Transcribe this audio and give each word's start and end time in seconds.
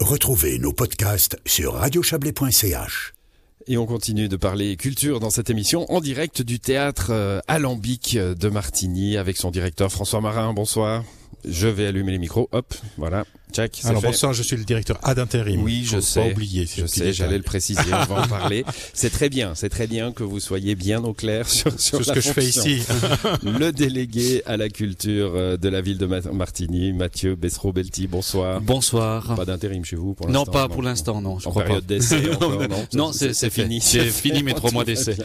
Retrouvez 0.00 0.58
nos 0.58 0.72
podcasts 0.72 1.38
sur 1.44 1.74
radiochablais.ch. 1.74 3.12
Et 3.66 3.76
on 3.76 3.84
continue 3.84 4.28
de 4.28 4.36
parler 4.36 4.76
culture 4.76 5.20
dans 5.20 5.28
cette 5.28 5.50
émission 5.50 5.84
en 5.92 6.00
direct 6.00 6.40
du 6.40 6.58
théâtre 6.58 7.08
euh, 7.10 7.40
Alambic 7.48 8.16
de 8.16 8.48
Martigny 8.48 9.18
avec 9.18 9.36
son 9.36 9.50
directeur 9.50 9.92
François 9.92 10.22
Marin. 10.22 10.54
Bonsoir. 10.54 11.04
Je 11.44 11.68
vais 11.68 11.86
allumer 11.86 12.12
les 12.12 12.18
micros. 12.18 12.48
Hop, 12.52 12.74
voilà. 12.96 13.26
Check. 13.52 13.80
Alors 13.84 14.00
fait. 14.00 14.06
bonsoir, 14.08 14.32
je 14.32 14.42
suis 14.42 14.56
le 14.56 14.64
directeur 14.64 14.98
ad 15.02 15.18
intérim. 15.18 15.62
Oui, 15.62 15.82
je 15.84 15.96
Faut 15.96 16.00
sais. 16.02 16.20
Pas 16.20 16.26
oublier. 16.28 16.66
Je 16.66 16.86
sais, 16.86 17.12
j'allais 17.12 17.36
le 17.36 17.42
préciser, 17.42 17.80
on 17.92 18.04
va 18.14 18.22
en 18.22 18.28
parler. 18.38 18.64
C'est 18.94 19.10
très 19.10 19.28
bien, 19.28 19.54
c'est 19.54 19.68
très 19.68 19.86
bien 19.86 20.12
que 20.12 20.22
vous 20.22 20.40
soyez 20.40 20.74
bien 20.74 21.02
au 21.04 21.12
clair 21.12 21.48
sur, 21.48 21.72
ce 21.78 22.08
la 22.08 22.14
que 22.14 22.20
je 22.20 22.32
fais 22.32 22.44
ici. 22.44 22.82
Le 23.42 23.72
délégué 23.72 24.42
à 24.46 24.56
la 24.56 24.68
culture 24.68 25.32
euh, 25.34 25.56
de 25.56 25.68
la 25.68 25.80
ville 25.80 25.98
de 25.98 26.06
Ma- 26.06 26.20
Martigny, 26.32 26.92
Mathieu 26.92 27.34
Bessero-Belti, 27.36 28.06
bonsoir. 28.06 28.60
Bonsoir. 28.60 29.34
Pas 29.34 29.44
d'intérim 29.44 29.84
chez 29.84 29.96
vous 29.96 30.14
pour 30.14 30.26
Non, 30.28 30.40
l'instant 30.40 30.52
pas 30.52 30.68
pour 30.68 30.82
l'instant, 30.82 31.20
non. 31.20 31.38
Je 31.38 31.48
En 31.48 31.50
crois 31.50 31.64
période 31.64 31.84
pas. 31.84 31.94
d'essai 31.94 32.22
non 32.40 32.86
Non, 32.94 33.12
c'est 33.12 33.50
fini. 33.50 33.80
C'est 33.80 34.04
fini 34.04 34.42
mes 34.42 34.54
trois 34.54 34.70
mois 34.70 34.84
d'essai. 34.84 35.16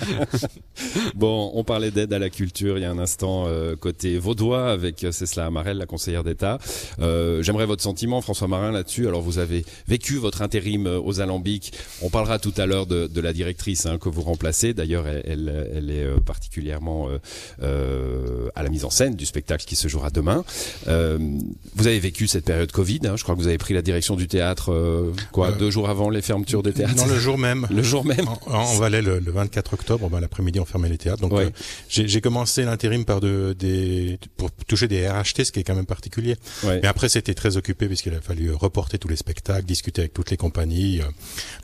Bon, 1.16 1.52
on 1.54 1.64
parlait 1.64 1.92
d'aide 1.92 2.14
à 2.14 2.20
la 2.20 2.30
culture 2.30 2.78
il 2.78 2.82
y 2.82 2.86
a 2.86 2.92
un 2.92 3.00
instant 3.00 3.46
euh, 3.48 3.76
côté 3.76 4.18
vaudois 4.18 4.72
avec 4.72 5.04
euh, 5.04 5.12
Cécile 5.12 5.42
Amarel, 5.42 5.78
la 5.78 5.86
conseillère 5.86 6.24
d'État. 6.24 6.58
Euh, 7.00 7.42
J'aimerais 7.42 7.66
votre 7.66 7.84
sentiment, 7.84 8.15
François 8.22 8.48
Marin, 8.48 8.72
là-dessus. 8.72 9.08
Alors, 9.08 9.22
vous 9.22 9.40
avez 9.40 9.66
vécu 9.88 10.16
votre 10.18 10.42
intérim 10.42 10.88
euh, 10.88 11.00
aux 11.00 11.20
Alambics. 11.22 11.74
On 12.02 12.10
parlera 12.10 12.40
tout 12.40 12.54
à 12.58 12.66
l'heure 12.66 12.86
de, 12.86 13.08
de 13.08 13.22
la 13.22 13.34
directrice 13.34 13.86
hein, 13.86 13.98
que 13.98 14.10
vous 14.10 14.22
remplacez. 14.22 14.74
D'ailleurs, 14.74 15.08
elle, 15.08 15.50
est 15.90 16.04
euh, 16.04 16.18
particulièrement 16.20 17.10
euh, 17.10 17.18
euh, 17.62 18.50
à 18.56 18.64
la 18.64 18.70
mise 18.70 18.86
en 18.86 18.90
scène 18.90 19.16
du 19.16 19.26
spectacle 19.26 19.66
qui 19.66 19.76
se 19.76 19.88
jouera 19.88 20.10
demain. 20.10 20.44
Euh, 20.88 21.18
vous 21.76 21.88
avez 21.88 22.00
vécu 22.00 22.28
cette 22.28 22.46
période 22.46 22.72
Covid. 22.72 23.02
Hein, 23.06 23.16
je 23.18 23.24
crois 23.24 23.36
que 23.36 23.40
vous 23.40 23.48
avez 23.48 23.58
pris 23.58 23.74
la 23.74 23.82
direction 23.82 24.16
du 24.16 24.28
théâtre 24.28 25.12
quoi 25.32 25.52
deux 25.52 25.72
jours 25.72 25.90
avant 25.90 26.10
les 26.10 26.22
fermetures 26.22 26.64
des 26.64 26.74
théâtres? 26.74 26.96
Non, 26.96 27.06
le 27.06 27.20
jour 27.20 27.38
même. 27.38 27.68
Le 27.76 27.84
jour 27.84 28.06
même. 28.06 28.28
En, 28.28 28.40
en 28.54 28.76
Valais, 28.78 29.02
le, 29.02 29.20
le 29.20 29.32
24 29.32 29.74
octobre, 29.74 30.10
ben, 30.10 30.20
l'après-midi, 30.20 30.60
on 30.60 30.66
fermait 30.66 30.90
les 30.90 30.98
théâtres. 30.98 31.22
Donc, 31.22 31.34
Ouais. 31.34 31.52
j'ai 31.90 32.22
commencé 32.22 32.64
l'intérim 32.64 33.04
par 33.04 33.20
de, 33.20 33.54
des, 33.58 34.18
pour 34.38 34.50
toucher 34.52 34.88
des 34.88 35.08
RHT, 35.08 35.44
ce 35.44 35.52
qui 35.52 35.60
est 35.60 35.64
quand 35.64 35.76
même 35.76 35.86
particulier. 35.86 36.36
Ouais. 36.64 36.80
Mais 36.82 36.88
après, 36.88 37.10
c'était 37.10 37.34
très 37.34 37.58
occupé 37.58 37.88
puisqu'il 38.06 38.18
a 38.18 38.22
fallu 38.22 38.54
reporter 38.54 38.98
tous 39.00 39.08
les 39.08 39.16
spectacles, 39.16 39.66
discuter 39.66 40.02
avec 40.02 40.14
toutes 40.14 40.30
les 40.32 40.38
compagnies. 40.38 41.02
euh, 41.02 41.06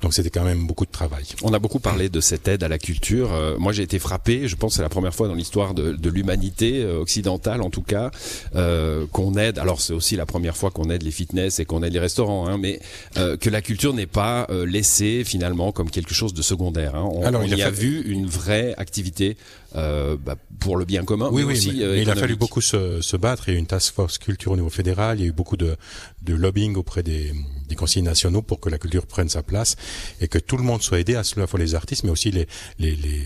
donc, 0.02 0.14
c'était 0.14 0.30
quand 0.30 0.44
même 0.44 0.66
beaucoup 0.66 0.86
de 0.86 0.92
travail. 0.92 1.24
On 1.44 1.54
a 1.54 1.60
beaucoup 1.60 1.80
parlé 1.80 2.10
de 2.10 2.20
cette 2.22 2.48
aide 2.48 2.64
à 2.64 2.68
la 2.68 2.78
culture. 2.80 3.32
Euh, 3.34 3.58
moi, 3.58 3.72
j'ai 3.74 3.84
été 3.84 4.00
frappé. 4.00 4.48
Je 4.48 4.56
pense 4.56 4.74
que 4.74 4.76
c'est 4.78 4.82
la 4.82 4.90
première 4.90 5.14
fois 5.14 5.28
dans 5.28 5.36
l'histoire 5.36 5.74
de, 5.74 5.92
de 5.94 6.10
l'humanité 6.10 6.82
euh, 6.84 7.00
occidentale, 7.00 7.62
en 7.62 7.70
tout 7.70 7.82
cas, 7.84 8.12
euh, 8.56 9.06
qu'on 9.12 9.36
aide. 9.36 9.60
Alors, 9.60 9.82
c'est 9.82 9.94
aussi 9.94 10.16
la 10.16 10.26
première 10.26 10.58
fois 10.58 10.72
qu'on 10.72 10.90
aide 10.90 11.04
les 11.04 11.12
fitness 11.12 11.60
et 11.60 11.66
qu'on 11.66 11.84
aide 11.84 11.94
les 11.94 12.00
restaurants, 12.00 12.48
hein, 12.48 12.58
mais 12.58 12.80
euh, 13.18 13.38
que 13.38 13.50
la 13.50 13.62
culture 13.62 13.94
n'est 13.94 14.06
pas 14.08 14.48
laissée 14.66 15.24
finalement 15.24 15.72
comme 15.72 15.90
quelque 15.90 16.14
chose 16.14 16.34
de 16.34 16.42
secondaire. 16.42 16.96
Hein. 16.96 17.08
On, 17.12 17.24
Alors, 17.26 17.42
on 17.42 17.46
il 17.46 17.54
a 17.54 17.58
y 17.58 17.64
a 17.64 17.70
vu 17.70 18.02
une 18.02 18.26
vraie 18.26 18.74
activité 18.78 19.38
euh, 19.76 20.18
bah, 20.20 20.36
pour 20.60 20.76
le 20.78 20.86
bien 20.86 21.04
commun, 21.06 21.30
Oui, 21.32 21.42
mais 21.44 21.48
oui, 21.48 21.54
aussi 21.54 21.72
mais, 21.78 21.84
euh, 21.84 21.94
mais 21.96 22.02
il 22.02 22.10
a 22.10 22.16
fallu 22.16 22.36
beaucoup 22.36 22.62
se, 22.62 23.02
se 23.02 23.18
battre. 23.18 23.44
Il 23.48 23.52
y 23.52 23.54
a 23.54 23.58
eu 23.58 23.60
une 23.60 23.68
task 23.68 23.94
force 23.94 24.18
culture 24.18 24.52
au 24.52 24.56
niveau 24.56 24.70
fédéral. 24.70 25.20
Il 25.20 25.22
y 25.22 25.26
a 25.26 25.30
eu 25.30 25.32
beaucoup 25.32 25.58
de, 25.58 25.76
de 26.24 26.31
lobbying 26.36 26.76
auprès 26.76 27.04
des, 27.04 27.34
des 27.76 28.02
nationaux 28.02 28.42
pour 28.42 28.60
que 28.60 28.70
la 28.70 28.78
culture 28.78 29.06
prenne 29.06 29.30
sa 29.30 29.44
place 29.44 29.76
et 30.20 30.28
que 30.28 30.38
tout 30.38 30.58
le 30.58 30.64
monde 30.64 30.82
soit 30.82 31.00
aidé, 31.00 31.16
à 31.16 31.24
la 31.38 31.48
fois 31.48 31.60
les 31.60 31.76
artistes, 31.76 32.04
mais 32.04 32.12
aussi 32.12 32.32
les, 32.32 32.48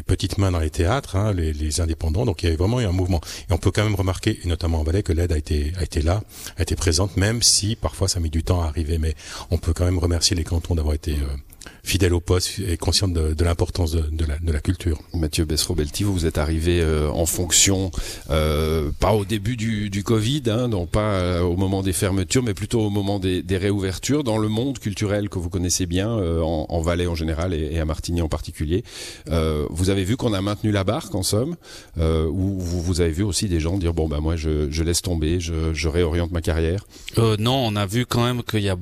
petites 0.05 0.37
mains 0.37 0.51
dans 0.51 0.59
les 0.59 0.69
théâtres, 0.69 1.15
hein, 1.15 1.33
les, 1.33 1.81
indépendants. 1.81 2.25
Donc 2.25 2.43
il 2.43 2.49
y 2.49 2.53
a 2.53 2.55
vraiment 2.55 2.79
eu 2.79 2.85
un 2.85 2.91
mouvement. 2.91 3.21
Et 3.49 3.53
on 3.53 3.57
peut 3.57 3.71
quand 3.71 3.83
même 3.83 3.95
remarquer, 3.95 4.39
et 4.43 4.47
notamment 4.47 4.79
en 4.79 4.83
Valais, 4.83 5.03
que 5.03 5.13
l'aide 5.13 5.31
a 5.31 5.37
été, 5.37 5.73
a 5.77 5.83
été 5.83 6.01
là, 6.01 6.23
a 6.57 6.61
été 6.61 6.75
présente, 6.75 7.17
même 7.17 7.41
si 7.41 7.75
parfois 7.75 8.07
ça 8.07 8.19
a 8.19 8.21
mis 8.21 8.29
du 8.29 8.43
temps 8.43 8.61
à 8.61 8.67
arriver. 8.67 8.97
Mais 8.97 9.15
on 9.51 9.57
peut 9.57 9.73
quand 9.73 9.85
même 9.85 9.99
remercier 9.99 10.35
les 10.35 10.43
cantons 10.43 10.75
d'avoir 10.75 10.95
été 10.95 11.13
euh, 11.13 11.35
fidèles 11.83 12.13
au 12.13 12.19
poste 12.19 12.59
et 12.59 12.77
conscients 12.77 13.07
de, 13.07 13.33
de 13.33 13.43
l'importance 13.43 13.91
de, 13.91 14.01
de, 14.11 14.25
la, 14.25 14.37
de 14.39 14.51
la 14.51 14.59
culture. 14.59 14.99
Mathieu 15.13 15.45
Bessero-Belti, 15.45 16.03
vous 16.03 16.13
vous 16.13 16.25
êtes 16.25 16.37
arrivé 16.37 16.81
euh, 16.81 17.09
en 17.09 17.25
fonction, 17.25 17.91
euh, 18.29 18.91
pas 18.99 19.13
au 19.13 19.25
début 19.25 19.55
du, 19.55 19.89
du 19.89 20.03
Covid, 20.03 20.43
hein, 20.47 20.69
donc 20.69 20.89
pas 20.89 21.13
euh, 21.19 21.41
au 21.41 21.55
moment 21.57 21.83
des 21.83 21.93
fermetures, 21.93 22.43
mais 22.43 22.53
plutôt 22.53 22.81
au 22.81 22.89
moment 22.89 23.19
des, 23.19 23.43
des 23.43 23.57
réouvertures, 23.57 24.23
dans 24.23 24.37
le 24.37 24.47
monde 24.47 24.79
culturel 24.79 25.29
que 25.29 25.39
vous 25.39 25.49
connaissez 25.49 25.85
bien, 25.85 26.09
euh, 26.09 26.41
en, 26.41 26.65
en 26.69 26.81
Valais 26.81 27.07
en 27.07 27.15
général 27.15 27.53
et, 27.53 27.73
et 27.73 27.79
à 27.79 27.85
Martigny 27.85 28.21
en 28.21 28.29
particulier. 28.29 28.83
Euh, 29.29 29.65
vous 29.69 29.89
avez 29.89 30.03
vu 30.03 30.17
qu'on 30.17 30.33
a 30.33 30.41
maintenu 30.41 30.71
la 30.71 30.83
barque, 30.83 31.13
en 31.15 31.23
somme, 31.23 31.55
euh, 31.97 32.27
ou 32.27 32.59
vous, 32.59 32.81
vous 32.81 33.01
avez 33.01 33.11
vu 33.11 33.23
aussi 33.23 33.47
des 33.47 33.59
gens 33.59 33.77
dire, 33.77 33.93
bon, 33.93 34.07
bah 34.07 34.19
moi, 34.19 34.35
je, 34.35 34.69
je 34.71 34.83
laisse 34.83 35.01
tomber, 35.01 35.39
je, 35.39 35.73
je 35.73 35.87
réoriente 35.87 36.31
ma 36.31 36.41
carrière? 36.41 36.85
Euh, 37.17 37.35
non, 37.39 37.55
on 37.65 37.75
a 37.75 37.85
vu 37.85 38.05
quand 38.05 38.23
même 38.23 38.43
qu'il 38.43 38.61
y 38.61 38.69
a 38.69 38.77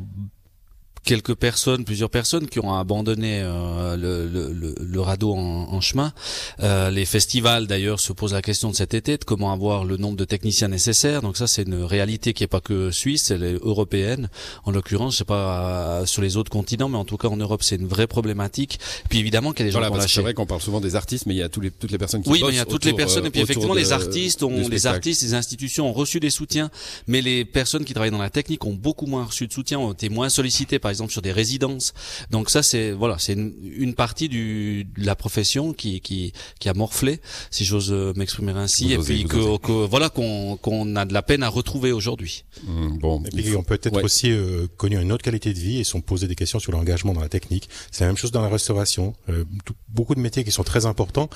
quelques 1.04 1.36
personnes, 1.36 1.84
plusieurs 1.84 2.10
personnes 2.10 2.48
qui 2.48 2.60
ont 2.60 2.74
abandonné 2.74 3.42
euh, 3.44 3.96
le, 3.98 4.28
le, 4.28 4.76
le, 4.80 5.02
radeau 5.02 5.34
en, 5.34 5.68
en 5.74 5.82
chemin. 5.82 6.14
Euh, 6.62 6.90
les 6.92 7.06
festivals 7.06 7.68
d'ailleurs 7.68 8.00
se 8.00 8.14
posent 8.14 8.34
la 8.34 8.42
question 8.42 8.70
de 8.70 8.76
cet 8.76 8.94
été 8.94 9.18
de 9.18 9.24
comment 9.24 9.52
avoir 9.52 9.84
le 9.84 9.98
nombre 9.98 10.16
de 10.18 10.26
techniciens 10.26 10.70
nécessaires. 10.70 11.22
Donc 11.22 11.38
ça 11.38 11.48
c'est 11.48 11.64
une 11.64 11.84
réalité 11.84 12.34
qui 12.34 12.44
est 12.44 12.48
pas 12.48 12.62
que 12.62 12.92
suisse, 12.92 13.32
elle 13.32 13.44
est 13.44 13.54
européenne. 13.62 14.30
En 14.64 14.72
l'occurrence, 14.72 15.14
je 15.14 15.18
sais 15.20 15.26
pas 15.26 16.02
euh, 16.02 16.06
sur 16.06 16.22
les 16.22 16.38
autres 16.38 16.52
continents, 16.52 16.88
mais 16.90 16.98
en 16.98 17.06
tout 17.06 17.18
cas 17.18 17.28
en 17.28 17.38
Europe 17.38 17.64
c'est 17.64 17.76
une 17.76 17.88
vraie 17.88 18.08
problématique. 18.08 18.80
Puis 19.10 19.20
évidemment 19.20 19.52
qu'il 19.52 19.66
y 19.66 19.68
a 19.68 19.72
des 19.72 19.72
gens 19.74 19.80
Voilà, 19.90 20.08
c'est 20.08 20.22
vrai 20.22 20.34
qu'on 20.34 20.46
parle 20.46 20.62
souvent 20.62 20.80
des 20.82 20.96
artistes, 20.96 21.26
mais 21.26 21.34
il 21.34 21.38
y 21.40 21.44
a 21.44 21.50
tous 21.50 21.60
les, 21.62 21.72
toutes 21.72 21.92
les 21.92 21.98
personnes 21.98 22.24
qui 22.24 22.30
Oui, 22.30 22.42
mais 22.46 22.54
il 22.54 22.56
y 22.56 22.60
a 22.60 22.66
toutes 22.66 22.86
les 22.86 22.92
autour, 22.92 22.98
personnes 22.98 23.24
euh, 23.26 23.28
et 23.28 23.32
puis 23.32 23.42
effectivement 23.42 23.74
de- 23.74 23.80
les 23.80 23.92
artistes 23.92 24.44
ont 24.44 24.68
les 24.70 24.88
artistes, 24.88 25.22
les 25.24 25.34
institutions 25.34 25.90
ont 25.90 25.94
reçu 25.94 26.20
des 26.20 26.30
soutiens, 26.30 26.70
mais 27.08 27.22
les 27.22 27.44
personnes 27.44 27.84
qui 27.84 27.94
travaillent 27.94 28.12
dans 28.12 28.18
la 28.18 28.30
technique 28.30 28.64
ont 28.66 28.74
beaucoup 28.74 29.06
moins 29.06 29.26
reçu 29.26 29.48
de 29.48 29.54
soutien, 29.54 29.80
ont 29.80 29.92
été 29.92 30.08
moins 30.10 30.30
sollicitées 30.30 30.80
par 30.80 30.93
exemple 30.94 31.12
sur 31.12 31.22
des 31.22 31.32
résidences. 31.32 31.94
Donc 32.32 32.50
ça 32.50 32.64
c'est 32.64 32.92
voilà, 32.92 33.18
c'est 33.20 33.34
une, 33.34 33.54
une 33.76 33.94
partie 33.96 34.30
du 34.30 34.86
de 34.98 35.06
la 35.06 35.16
profession 35.16 35.74
qui 35.74 36.00
qui 36.02 36.34
qui 36.60 36.70
a 36.70 36.74
morflé, 36.74 37.20
si 37.52 37.66
j'ose 37.66 37.92
euh, 37.92 38.14
m'exprimer 38.16 38.54
ainsi, 38.54 38.86
Vous 38.86 38.92
et 38.94 38.98
osez, 38.98 39.14
puis 39.16 39.24
que, 39.26 39.58
que- 39.58 39.86
voilà 39.88 40.10
qu'on 40.10 40.58
qu'on 40.58 40.96
a 40.96 41.06
de 41.06 41.14
la 41.14 41.22
peine 41.22 41.44
à 41.44 41.50
retrouver 41.50 41.92
aujourd'hui. 41.92 42.46
Hum, 42.68 42.98
bon, 43.00 43.24
Et 43.26 43.30
puis 43.30 43.44
faut- 43.46 43.60
on 43.60 43.64
peut 43.64 43.78
peut-être 43.78 43.98
ouais. 43.98 44.04
aussi 44.04 44.32
euh, 44.32 44.68
connu 44.78 45.02
une 45.02 45.12
autre 45.12 45.24
qualité 45.24 45.54
de 45.54 45.60
vie 45.60 45.80
et 45.80 45.84
sont 45.84 46.02
posés 46.02 46.28
des 46.28 46.36
questions 46.36 46.60
sur 46.60 46.72
l'engagement 46.72 47.14
dans 47.14 47.22
la 47.22 47.30
technique. 47.30 47.68
C'est 47.92 48.02
la 48.04 48.08
même 48.08 48.18
chose 48.18 48.32
dans 48.32 48.42
la 48.42 48.50
restauration. 48.50 49.14
Euh, 49.30 49.44
tout- 49.66 49.74
beaucoup 49.90 50.16
de 50.16 50.20
métiers 50.20 50.44
qui 50.44 50.52
sont 50.52 50.64
très 50.64 50.86
importants 50.86 51.30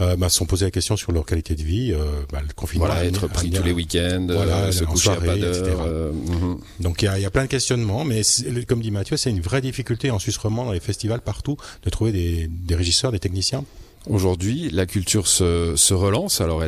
euh, 0.00 0.16
bah, 0.16 0.28
sont 0.28 0.46
posés 0.46 0.64
la 0.64 0.70
question 0.70 0.96
sur 0.96 1.12
leur 1.12 1.26
qualité 1.26 1.54
de 1.54 1.62
vie. 1.62 1.92
Euh, 1.92 2.22
bah, 2.32 2.40
le 2.46 2.52
confinement. 2.54 2.86
Voilà, 2.86 3.04
être 3.04 3.26
pris 3.28 3.50
tous 3.50 3.58
à- 3.58 3.64
les 3.64 3.72
week-ends, 3.72 4.26
Voilà, 4.28 4.56
euh, 4.64 4.72
se 4.72 4.84
à 4.84 4.86
pas 4.86 4.96
soirée, 4.96 5.38
d'heure. 5.40 5.82
euh, 5.86 6.12
mhm. 6.12 6.58
Donc 6.80 7.02
il 7.02 7.04
y 7.04 7.08
a, 7.08 7.18
il 7.18 7.22
y 7.22 7.26
a 7.26 7.30
plein 7.30 7.42
de 7.44 7.48
questionnements, 7.48 8.04
mais 8.04 8.22
comme 8.66 8.80
dit 8.80 8.90
Mathieu, 9.02 9.16
c'est 9.16 9.30
une 9.30 9.40
vraie 9.40 9.60
difficulté 9.60 10.12
en 10.12 10.20
Suisse 10.20 10.36
romande, 10.36 10.66
dans 10.66 10.72
les 10.72 10.78
festivals 10.78 11.22
partout, 11.22 11.56
de 11.82 11.90
trouver 11.90 12.12
des, 12.12 12.48
régisseurs, 12.72 13.10
des 13.10 13.18
techniciens? 13.18 13.64
Aujourd'hui, 14.08 14.70
la 14.70 14.86
culture 14.86 15.26
se, 15.26 15.92
relance. 15.92 16.40
Alors, 16.40 16.62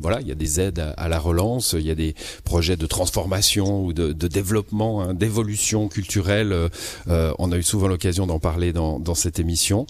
voilà, 0.00 0.20
il 0.20 0.28
y 0.28 0.30
a 0.30 0.36
des 0.36 0.60
aides 0.60 0.94
à, 0.96 1.08
la 1.08 1.18
relance, 1.18 1.74
il 1.76 1.84
y 1.84 1.90
a 1.90 1.96
des 1.96 2.14
projets 2.44 2.76
de 2.76 2.86
transformation 2.86 3.84
ou 3.84 3.92
de, 3.92 4.12
développement, 4.12 5.02
hein, 5.02 5.12
d'évolution 5.12 5.88
culturelle. 5.88 6.52
Euh, 7.08 7.34
on 7.40 7.50
a 7.50 7.56
eu 7.56 7.64
souvent 7.64 7.88
l'occasion 7.88 8.28
d'en 8.28 8.38
parler 8.38 8.72
dans 8.72 9.14
cette 9.16 9.40
émission. 9.40 9.84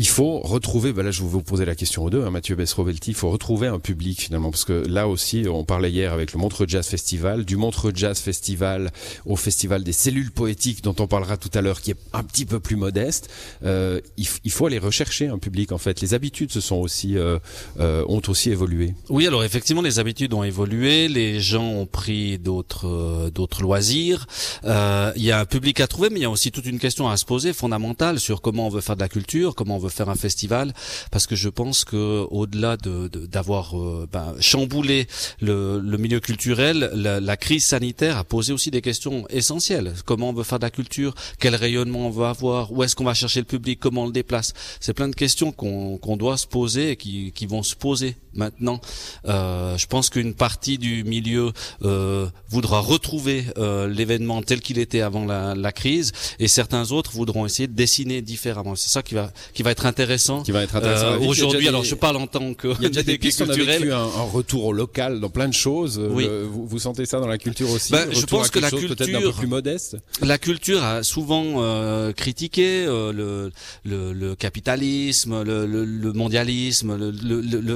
Il 0.00 0.06
faut 0.06 0.38
retrouver, 0.38 0.92
ben 0.92 1.02
là 1.02 1.10
je 1.10 1.22
vais 1.22 1.28
vous 1.28 1.42
poser 1.42 1.64
la 1.64 1.74
question 1.74 2.04
aux 2.04 2.10
deux, 2.10 2.22
hein, 2.22 2.30
Mathieu 2.30 2.54
Bessrovelti, 2.54 3.10
il 3.10 3.14
faut 3.16 3.30
retrouver 3.30 3.66
un 3.66 3.80
public 3.80 4.20
finalement, 4.20 4.50
parce 4.52 4.64
que 4.64 4.86
là 4.86 5.08
aussi, 5.08 5.46
on 5.50 5.64
parlait 5.64 5.90
hier 5.90 6.12
avec 6.12 6.32
le 6.32 6.38
Montreux 6.38 6.66
Jazz 6.68 6.86
Festival, 6.86 7.44
du 7.44 7.56
Montreux 7.56 7.92
Jazz 7.94 8.20
Festival 8.20 8.92
au 9.26 9.34
Festival 9.34 9.82
des 9.82 9.92
cellules 9.92 10.30
poétiques 10.30 10.82
dont 10.84 10.94
on 11.00 11.08
parlera 11.08 11.36
tout 11.36 11.50
à 11.52 11.62
l'heure, 11.62 11.80
qui 11.80 11.90
est 11.90 11.96
un 12.12 12.22
petit 12.22 12.46
peu 12.46 12.60
plus 12.60 12.76
modeste. 12.76 13.28
Euh, 13.64 14.00
il 14.16 14.50
faut 14.52 14.66
aller 14.66 14.78
rechercher 14.78 15.28
un 15.28 15.38
public 15.38 15.72
en 15.72 15.78
fait. 15.78 16.00
Les 16.00 16.14
habitudes 16.14 16.52
se 16.52 16.60
sont 16.60 16.76
aussi 16.76 17.18
euh, 17.18 17.38
euh, 17.80 18.04
ont 18.08 18.22
aussi 18.28 18.50
évolué. 18.50 18.94
Oui, 19.08 19.26
alors 19.26 19.42
effectivement, 19.42 19.82
les 19.82 19.98
habitudes 19.98 20.32
ont 20.32 20.44
évolué, 20.44 21.08
les 21.08 21.40
gens 21.40 21.66
ont 21.66 21.86
pris 21.86 22.38
d'autres 22.38 22.86
euh, 22.86 23.30
d'autres 23.30 23.62
loisirs. 23.62 24.26
Euh, 24.64 25.12
Il 25.16 25.24
y 25.24 25.32
a 25.32 25.40
un 25.40 25.44
public 25.44 25.80
à 25.80 25.88
trouver, 25.88 26.08
mais 26.10 26.20
il 26.20 26.22
y 26.22 26.26
a 26.26 26.30
aussi 26.30 26.52
toute 26.52 26.66
une 26.66 26.78
question 26.78 27.08
à 27.08 27.16
se 27.16 27.24
poser 27.24 27.52
fondamentale 27.52 28.20
sur 28.20 28.40
comment 28.40 28.66
on 28.66 28.70
veut 28.70 28.80
faire 28.80 28.94
de 28.96 29.00
la 29.00 29.08
culture, 29.08 29.56
comment 29.56 29.76
on 29.76 29.78
veut 29.78 29.87
faire 29.88 30.08
un 30.08 30.14
festival, 30.14 30.72
parce 31.10 31.26
que 31.26 31.36
je 31.36 31.48
pense 31.48 31.84
que 31.84 32.26
au-delà 32.30 32.76
de 32.76 33.08
d'avoir 33.08 33.78
euh, 33.78 34.08
ben, 34.10 34.34
chamboulé 34.40 35.06
le, 35.40 35.80
milieu 35.98 36.20
culturel, 36.20 36.90
la, 36.94 37.20
la 37.20 37.36
crise 37.36 37.64
sanitaire 37.64 38.16
a 38.16 38.24
posé 38.24 38.52
aussi 38.52 38.70
des 38.70 38.82
questions 38.82 39.26
essentielles. 39.28 39.94
Comment 40.04 40.30
on 40.30 40.32
veut 40.32 40.44
faire 40.44 40.58
de 40.58 40.64
la 40.64 40.70
culture? 40.70 41.14
Quel 41.38 41.54
rayonnement 41.54 42.06
on 42.06 42.10
veut 42.10 42.26
avoir? 42.26 42.72
Où 42.72 42.82
est-ce 42.82 42.94
qu'on 42.96 43.04
va 43.04 43.14
chercher 43.14 43.40
le 43.40 43.46
public? 43.46 43.78
Comment 43.80 44.04
on 44.04 44.06
le 44.06 44.12
déplace? 44.12 44.52
C'est 44.80 44.94
plein 44.94 45.08
de 45.08 45.14
questions 45.14 45.52
qu'on 45.52 45.98
qu'on 45.98 46.16
doit 46.16 46.36
se 46.36 46.46
poser 46.46 46.92
et 46.92 46.96
qui, 46.96 47.32
qui 47.32 47.46
vont 47.46 47.62
se 47.62 47.74
poser 47.74 48.16
maintenant. 48.34 48.80
Euh, 49.26 49.76
je 49.76 49.86
pense 49.86 50.10
qu'une 50.10 50.34
partie 50.34 50.78
du 50.78 51.04
milieu 51.04 51.52
euh, 51.82 52.28
voudra 52.48 52.80
retrouver 52.80 53.44
euh, 53.58 53.88
l'événement 53.88 54.42
tel 54.42 54.60
qu'il 54.60 54.78
était 54.78 55.00
avant 55.00 55.24
la, 55.24 55.54
la, 55.54 55.72
crise, 55.72 56.12
et 56.38 56.48
certains 56.48 56.92
autres 56.92 57.10
voudront 57.12 57.44
essayer 57.44 57.66
de 57.66 57.74
dessiner 57.74 58.22
différemment. 58.22 58.76
C'est 58.76 58.88
ça 58.88 59.02
qui 59.02 59.14
va 59.14 59.32
qui 59.54 59.62
va 59.62 59.70
être 59.70 59.77
intéressant. 59.86 60.42
Qui 60.42 60.52
va 60.52 60.62
être 60.62 60.76
intéressant. 60.76 61.12
Euh, 61.12 61.18
aujourd'hui, 61.26 61.68
alors 61.68 61.84
je 61.84 61.94
parle 61.94 62.16
en 62.16 62.26
tant 62.26 62.54
que 62.54 62.68
il 62.78 62.82
y 62.82 62.86
a 62.86 62.88
déjà 62.88 63.02
des 63.02 63.18
culturel. 63.18 63.90
Un, 63.92 63.96
un 63.96 64.22
retour 64.22 64.66
au 64.66 64.72
local 64.72 65.20
dans 65.20 65.30
plein 65.30 65.48
de 65.48 65.54
choses. 65.54 66.00
Oui. 66.10 66.28
vous, 66.44 66.66
vous, 66.66 66.78
sentez 66.78 67.06
ça 67.06 67.20
dans 67.20 67.26
la 67.26 67.38
culture 67.38 67.70
aussi 67.70 67.92
ben, 67.92 68.08
Je 68.12 68.26
pense 68.26 68.50
que 68.50 68.58
la 68.58 68.70
culture 68.70 68.96
peut-être 68.96 69.14
un 69.14 69.20
peu 69.20 69.32
plus 69.32 69.46
modeste. 69.46 69.96
La 70.22 70.38
culture 70.38 70.82
a 70.82 71.02
souvent 71.02 71.44
euh, 71.62 72.12
critiqué 72.12 72.84
euh, 72.86 73.12
le, 73.12 73.52
le, 73.84 74.12
le, 74.12 74.34
capitalisme, 74.34 75.42
le, 75.42 75.66
le 75.66 76.12
mondialisme, 76.12 76.96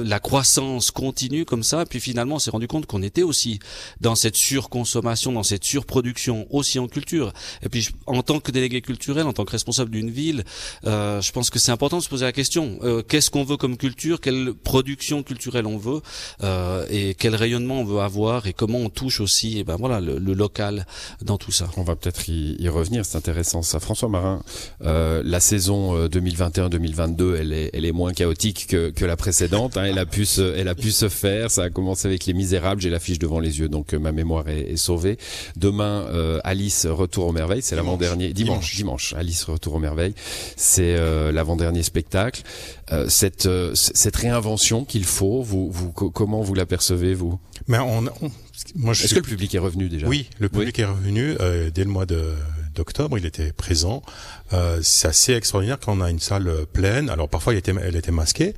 la 0.03 0.19
croissance 0.19 0.91
continue 0.91 1.45
comme 1.45 1.63
ça. 1.63 1.83
Et 1.83 1.85
puis 1.85 1.99
finalement, 1.99 2.35
on 2.35 2.39
s'est 2.39 2.51
rendu 2.51 2.67
compte 2.67 2.85
qu'on 2.85 3.01
était 3.01 3.23
aussi 3.23 3.59
dans 4.01 4.15
cette 4.15 4.35
surconsommation, 4.35 5.31
dans 5.31 5.43
cette 5.43 5.63
surproduction, 5.63 6.47
aussi 6.49 6.79
en 6.79 6.87
culture. 6.87 7.33
Et 7.61 7.69
puis 7.69 7.89
en 8.05 8.23
tant 8.23 8.39
que 8.39 8.51
délégué 8.51 8.81
culturel, 8.81 9.25
en 9.25 9.33
tant 9.33 9.45
que 9.45 9.51
responsable 9.51 9.91
d'une 9.91 10.09
ville, 10.09 10.43
euh, 10.85 11.21
je 11.21 11.31
pense 11.31 11.49
que 11.49 11.59
c'est 11.59 11.71
important 11.71 11.82
de 11.89 11.99
se 11.99 12.09
poser 12.09 12.25
la 12.25 12.31
question 12.31 12.79
euh, 12.83 13.01
qu'est-ce 13.01 13.29
qu'on 13.29 13.43
veut 13.43 13.57
comme 13.57 13.77
culture, 13.77 14.19
quelle 14.21 14.53
production 14.53 15.23
culturelle 15.23 15.67
on 15.67 15.77
veut, 15.77 16.01
euh, 16.43 16.85
et 16.89 17.13
quel 17.15 17.35
rayonnement 17.35 17.81
on 17.81 17.85
veut 17.85 17.99
avoir, 17.99 18.47
et 18.47 18.53
comment 18.53 18.79
on 18.79 18.89
touche 18.89 19.19
aussi, 19.19 19.57
et 19.57 19.59
eh 19.59 19.63
ben 19.63 19.75
voilà, 19.75 19.99
le, 19.99 20.17
le 20.17 20.33
local 20.33 20.85
dans 21.21 21.37
tout 21.37 21.51
ça. 21.51 21.69
On 21.77 21.83
va 21.83 21.95
peut-être 21.95 22.29
y, 22.29 22.55
y, 22.59 22.69
revenir. 22.69 23.05
C'est 23.05 23.17
intéressant 23.17 23.61
ça. 23.61 23.79
François 23.79 24.09
Marin, 24.09 24.41
euh, 24.83 25.21
la 25.25 25.39
saison 25.39 26.07
2021-2022, 26.07 27.21
euh, 27.21 27.37
elle 27.39 27.53
est, 27.53 27.69
elle 27.73 27.85
est 27.85 27.91
moins 27.91 28.13
chaotique 28.13 28.67
que, 28.67 28.89
que 28.89 29.05
la 29.05 29.15
précédente. 29.15 29.77
Hein. 29.77 29.85
Elle 29.85 29.99
a 29.99 30.05
pu 30.05 30.25
se, 30.25 30.41
elle 30.55 30.67
a 30.67 30.75
pu 30.75 30.91
se 30.91 31.09
faire. 31.09 31.51
Ça 31.51 31.63
a 31.63 31.69
commencé 31.69 32.07
avec 32.07 32.25
Les 32.25 32.33
Misérables. 32.33 32.81
J'ai 32.81 32.89
l'affiche 32.89 33.19
devant 33.19 33.39
les 33.39 33.59
yeux, 33.59 33.69
donc 33.69 33.93
euh, 33.93 33.99
ma 33.99 34.11
mémoire 34.11 34.47
est, 34.49 34.71
est 34.71 34.77
sauvée. 34.77 35.17
Demain, 35.55 36.05
euh, 36.13 36.39
Alice 36.43 36.85
Retour 36.85 37.27
aux 37.27 37.31
merveilles. 37.31 37.61
C'est 37.61 37.75
l'avant-dernier. 37.75 38.33
Dimanche, 38.33 38.75
dimanche, 38.75 39.13
Alice 39.13 39.43
Retour 39.43 39.75
aux 39.75 39.79
merveilles. 39.79 40.15
C'est 40.55 40.95
euh, 40.97 41.31
spectacle. 41.81 42.43
cette, 43.07 43.49
cette 43.73 44.15
réinvention 44.15 44.85
qu'il 44.85 45.05
faut, 45.05 45.41
vous, 45.41 45.71
vous, 45.71 45.91
comment 45.91 46.41
vous 46.41 46.53
l'apercevez 46.53 47.15
vous? 47.15 47.39
Mais 47.67 47.79
on, 47.79 48.05
on 48.21 48.31
moi, 48.75 48.93
Est-ce 48.93 49.15
que 49.15 49.19
le 49.19 49.25
public 49.25 49.55
est 49.55 49.59
revenu 49.59 49.89
déjà? 49.89 50.05
Oui, 50.07 50.29
le 50.39 50.49
public 50.49 50.77
est 50.77 50.85
revenu 50.85 51.35
dès 51.73 51.83
le 51.83 51.89
mois 51.89 52.05
de 52.05 52.35
d'octobre, 52.73 53.17
il 53.17 53.25
était 53.25 53.51
présent. 53.51 54.03
Euh, 54.51 54.79
c'est 54.81 55.07
assez 55.07 55.33
extraordinaire 55.33 55.79
quand 55.79 55.97
on 55.97 56.01
a 56.01 56.09
une 56.09 56.19
salle 56.19 56.51
pleine. 56.71 57.09
Alors 57.09 57.29
parfois, 57.29 57.53
elle 57.53 57.59
était, 57.59 57.73
elle 57.81 57.95
était 57.95 58.11
masquée. 58.11 58.55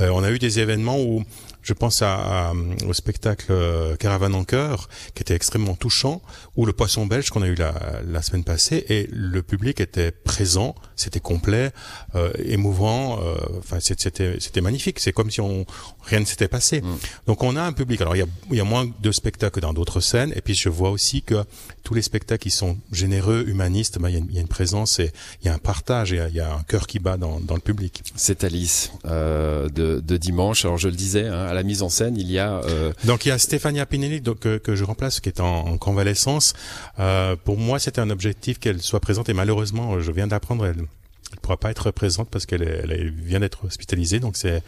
Euh, 0.00 0.10
on 0.10 0.22
a 0.22 0.30
eu 0.30 0.38
des 0.38 0.60
événements 0.60 1.00
où 1.00 1.24
je 1.66 1.72
pense 1.72 2.00
à, 2.00 2.52
au 2.86 2.92
spectacle 2.92 3.46
euh, 3.50 3.96
Caravane 3.96 4.36
en 4.36 4.44
cœur, 4.44 4.88
qui 5.16 5.22
était 5.22 5.34
extrêmement 5.34 5.74
touchant, 5.74 6.22
ou 6.54 6.64
le 6.64 6.72
Poisson 6.72 7.06
belge 7.06 7.30
qu'on 7.30 7.42
a 7.42 7.48
eu 7.48 7.56
la, 7.56 7.74
la, 8.06 8.22
semaine 8.22 8.44
passée, 8.44 8.86
et 8.88 9.08
le 9.10 9.42
public 9.42 9.80
était 9.80 10.12
présent, 10.12 10.76
c'était 10.94 11.18
complet, 11.18 11.72
euh, 12.14 12.30
émouvant, 12.38 13.18
euh, 13.20 13.34
enfin 13.58 13.78
c'était 13.80 14.36
c'était 14.38 14.60
magnifique. 14.60 15.00
C'est 15.00 15.12
comme 15.12 15.32
si 15.32 15.40
on 15.40 15.66
rien 16.02 16.20
ne 16.20 16.24
s'était 16.24 16.46
passé. 16.46 16.82
Mm. 16.82 16.96
Donc 17.26 17.42
on 17.42 17.56
a 17.56 17.62
un 17.62 17.72
public. 17.72 18.00
Alors 18.00 18.14
il 18.14 18.20
y 18.20 18.22
a, 18.22 18.26
il 18.52 18.56
y 18.56 18.60
a 18.60 18.64
moins 18.64 18.88
de 19.00 19.10
spectacles 19.10 19.56
que 19.56 19.60
dans 19.60 19.72
d'autres 19.72 20.00
scènes, 20.00 20.32
et 20.36 20.42
puis 20.42 20.54
je 20.54 20.68
vois 20.68 20.90
aussi 20.90 21.22
que 21.22 21.44
tous 21.82 21.94
les 21.94 22.02
spectacles 22.02 22.42
qui 22.42 22.50
sont 22.50 22.78
généreux, 22.92 23.44
humanistes, 23.48 23.98
ben, 23.98 24.08
il, 24.08 24.12
y 24.12 24.16
a 24.16 24.18
une, 24.20 24.26
il, 24.30 24.34
y 24.36 24.38
a 24.38 24.40
une, 24.40 24.48
présence 24.48 25.00
et 25.00 25.12
il 25.42 25.46
y 25.46 25.48
a 25.48 25.54
un 25.54 25.58
partage, 25.58 26.12
et 26.12 26.24
il 26.28 26.34
y 26.34 26.40
a 26.40 26.54
un 26.54 26.62
cœur 26.62 26.86
qui 26.86 27.00
bat 27.00 27.16
dans, 27.16 27.40
dans 27.40 27.56
le 27.56 27.60
public. 27.60 28.04
C'est 28.14 28.44
Alice 28.44 28.92
de, 29.04 29.68
de, 30.00 30.16
dimanche. 30.16 30.64
Alors 30.64 30.78
je 30.78 30.86
le 30.86 30.94
disais. 30.94 31.26
Hein, 31.26 31.55
la 31.56 31.62
mise 31.62 31.82
en 31.82 31.88
scène, 31.88 32.16
il 32.16 32.30
y 32.30 32.38
a 32.38 32.60
euh... 32.64 32.92
donc 33.04 33.26
il 33.26 33.30
y 33.30 33.32
a 33.32 33.38
Stéphania 33.38 33.86
Pinelli 33.86 34.20
donc 34.20 34.40
que, 34.40 34.74
je 34.74 34.84
remplace 34.84 35.20
qui 35.20 35.28
est 35.28 35.40
en, 35.40 35.66
en 35.66 35.78
convalescence. 35.78 36.54
Euh, 36.98 37.34
pour 37.36 37.56
moi, 37.56 37.78
c'était 37.78 38.00
un 38.00 38.10
objectif 38.10 38.58
qu'elle 38.58 38.80
soit 38.80 39.00
présente 39.00 39.28
et 39.28 39.34
malheureusement, 39.34 40.00
je 40.00 40.12
viens 40.12 40.26
d'apprendre 40.26 40.66
elle 40.66 40.84
elle 41.32 41.40
pourra 41.40 41.56
pas 41.56 41.70
être 41.70 41.90
présente 41.90 42.28
parce 42.30 42.46
qu'elle 42.46 42.62
elle 42.62 43.10
vient 43.10 43.40
d'être 43.40 43.64
hospitalisée. 43.64 44.20
Donc 44.20 44.36
c'est 44.36 44.62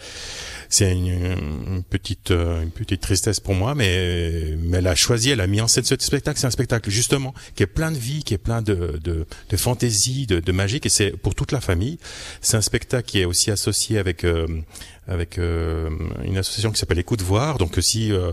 c'est 0.68 0.92
une, 0.92 1.06
une, 1.06 1.82
petite 1.84 2.30
euh, 2.30 2.62
une 2.62 2.70
petite 2.70 3.00
tristesse 3.00 3.38
pour 3.38 3.54
moi 3.54 3.74
mais 3.74 4.56
mais 4.58 4.78
elle 4.78 4.86
a 4.86 4.94
choisi 4.94 5.30
elle 5.30 5.40
a 5.40 5.46
mis 5.46 5.60
en 5.60 5.68
scène 5.68 5.84
ce 5.84 5.94
spectacle. 5.98 6.38
C'est 6.38 6.46
un 6.46 6.50
spectacle 6.50 6.90
justement 6.90 7.32
qui 7.54 7.62
est 7.62 7.66
plein 7.66 7.92
de 7.92 7.98
vie 7.98 8.24
qui 8.24 8.34
est 8.34 8.38
plein 8.38 8.60
de 8.60 8.98
de, 9.02 9.26
de 9.48 9.56
fantaisie 9.56 10.26
de, 10.26 10.40
de 10.40 10.52
magique 10.52 10.84
et 10.86 10.88
c'est 10.88 11.10
pour 11.10 11.34
toute 11.34 11.52
la 11.52 11.60
famille. 11.60 11.98
C'est 12.40 12.56
un 12.56 12.62
spectacle 12.62 13.08
qui 13.08 13.20
est 13.20 13.24
aussi 13.24 13.50
associé 13.50 13.98
avec 13.98 14.24
euh, 14.24 14.46
avec 15.08 15.38
euh, 15.38 15.90
une 16.24 16.36
association 16.36 16.70
qui 16.70 16.78
s'appelle 16.78 16.98
Écoute 16.98 17.22
Voir. 17.22 17.58
Donc 17.58 17.76
si 17.80 18.12
euh, 18.12 18.30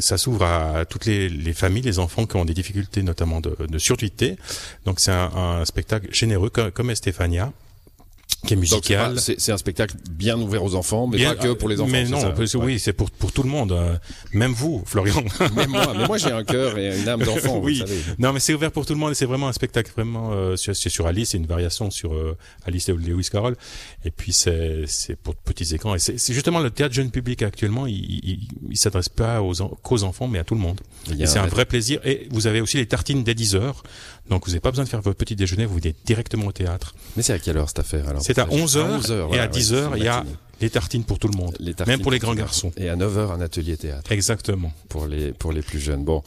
ça 0.00 0.18
s'ouvre 0.18 0.44
à 0.44 0.84
toutes 0.84 1.06
les, 1.06 1.28
les, 1.28 1.52
familles, 1.52 1.82
les 1.82 1.98
enfants 1.98 2.26
qui 2.26 2.36
ont 2.36 2.44
des 2.44 2.54
difficultés 2.54 3.02
notamment 3.02 3.40
de, 3.40 3.56
de 3.66 3.78
surdité. 3.78 4.36
Donc 4.84 5.00
c'est 5.00 5.12
un, 5.12 5.30
un, 5.34 5.64
spectacle 5.64 6.12
généreux 6.12 6.50
comme, 6.50 6.70
comme 6.72 6.90
Estefania 6.90 7.52
qui 8.46 8.54
est 8.54 8.56
musical. 8.56 9.18
C'est 9.18 9.52
un 9.52 9.56
spectacle 9.58 9.96
bien 10.10 10.38
ouvert 10.40 10.64
aux 10.64 10.74
enfants, 10.74 11.06
mais 11.06 11.22
pas 11.24 11.34
que 11.34 11.52
pour 11.52 11.68
les 11.68 11.80
enfants. 11.80 11.90
Mais 11.90 12.04
non, 12.04 12.32
oui, 12.54 12.78
c'est 12.78 12.92
pour 12.92 13.10
pour 13.10 13.32
tout 13.32 13.42
le 13.42 13.48
monde. 13.48 13.72
Euh, 13.72 13.96
même 14.32 14.52
vous, 14.52 14.82
Florian. 14.86 15.22
Même 15.54 15.70
moi, 15.70 15.92
mais 15.96 16.06
moi 16.06 16.18
j'ai 16.18 16.30
un 16.30 16.44
cœur 16.44 16.78
et 16.78 16.98
une 17.00 17.08
âme 17.08 17.22
d'enfant. 17.22 17.58
oui. 17.58 17.80
Vous 17.80 17.86
savez. 17.86 18.00
Non, 18.18 18.32
mais 18.32 18.40
c'est 18.40 18.54
ouvert 18.54 18.70
pour 18.70 18.86
tout 18.86 18.92
le 18.92 18.98
monde 18.98 19.12
et 19.12 19.14
c'est 19.14 19.26
vraiment 19.26 19.48
un 19.48 19.52
spectacle 19.52 19.90
vraiment. 19.94 20.30
Euh, 20.32 20.56
c'est 20.56 20.74
sur 20.74 21.06
Alice, 21.06 21.30
c'est 21.30 21.38
une 21.38 21.46
variation 21.46 21.90
sur 21.90 22.14
euh, 22.14 22.36
Alice 22.64 22.88
et 22.88 22.92
Lewis 22.92 23.28
Carroll. 23.30 23.56
Et 24.04 24.10
puis 24.10 24.32
c'est 24.32 24.84
c'est 24.86 25.16
pour 25.16 25.34
petits 25.34 25.74
écrans 25.74 25.94
et 25.94 25.98
c'est 25.98 26.32
justement 26.32 26.60
le 26.60 26.70
théâtre 26.70 26.94
jeune 26.94 27.10
public 27.10 27.42
actuellement. 27.42 27.86
Il 27.86 27.94
il, 28.24 28.48
il 28.70 28.76
s'adresse 28.76 29.08
pas 29.08 29.42
aux 29.42 29.52
qu'aux 29.82 30.02
enfants, 30.04 30.28
mais 30.28 30.38
à 30.38 30.44
tout 30.44 30.54
le 30.54 30.60
monde. 30.60 30.80
Et 31.18 31.26
c'est 31.26 31.38
un 31.38 31.46
vrai 31.46 31.64
plaisir. 31.64 32.00
Et 32.04 32.28
vous 32.30 32.46
avez 32.46 32.60
aussi 32.60 32.76
les 32.76 32.86
tartines 32.86 33.22
dès 33.24 33.34
10 33.34 33.54
heures. 33.56 33.82
Donc 34.28 34.44
vous 34.44 34.50
n'avez 34.52 34.60
pas 34.60 34.70
besoin 34.70 34.84
de 34.84 34.88
faire 34.88 35.00
votre 35.00 35.16
petit 35.16 35.34
déjeuner, 35.34 35.66
vous 35.66 35.76
venez 35.76 35.94
directement 36.04 36.46
au 36.46 36.52
théâtre. 36.52 36.94
Mais 37.16 37.22
c'est 37.22 37.32
à 37.32 37.38
quelle 37.38 37.56
heure 37.56 37.68
cette 37.68 37.80
affaire 37.80 38.08
alors? 38.08 38.22
C'est 38.32 38.38
à 38.38 38.46
11h, 38.46 39.34
et 39.34 39.40
à 39.40 39.48
10h, 39.48 39.90
il 39.96 40.04
y 40.04 40.08
a 40.08 40.24
les 40.60 40.70
tartines 40.70 41.04
pour 41.04 41.18
tout 41.18 41.28
le 41.28 41.36
monde, 41.36 41.56
même 41.86 42.00
pour 42.00 42.10
les 42.10 42.18
grands 42.18 42.34
garçons. 42.34 42.72
Et 42.76 42.88
à 42.88 42.96
9h, 42.96 43.32
un 43.32 43.40
atelier 43.40 43.76
théâtre. 43.76 44.12
Exactement. 44.12 44.72
Pour 44.88 45.06
les, 45.06 45.32
pour 45.32 45.52
les 45.52 45.62
plus 45.62 45.80
jeunes. 45.80 46.04
Bon, 46.04 46.22